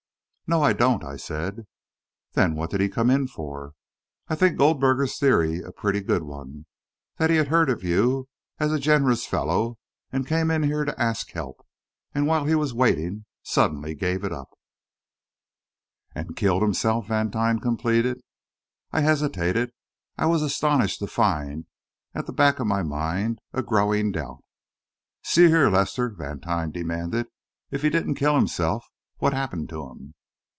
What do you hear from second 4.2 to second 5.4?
"I think Goldberger's